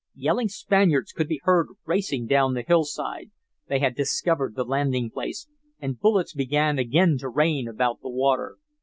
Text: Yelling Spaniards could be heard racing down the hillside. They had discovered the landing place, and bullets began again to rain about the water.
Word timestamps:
Yelling 0.15 0.47
Spaniards 0.47 1.11
could 1.11 1.27
be 1.27 1.39
heard 1.43 1.67
racing 1.85 2.25
down 2.25 2.55
the 2.55 2.63
hillside. 2.67 3.29
They 3.67 3.77
had 3.77 3.93
discovered 3.93 4.55
the 4.55 4.63
landing 4.63 5.11
place, 5.11 5.47
and 5.79 5.99
bullets 5.99 6.33
began 6.33 6.79
again 6.79 7.19
to 7.19 7.29
rain 7.29 7.67
about 7.67 8.01
the 8.01 8.09
water. 8.09 8.57